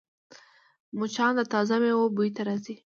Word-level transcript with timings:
مچان 0.97 1.31
د 1.37 1.41
تازه 1.53 1.75
میوو 1.81 2.13
بوی 2.15 2.29
ته 2.35 2.41
راځي 2.47 2.75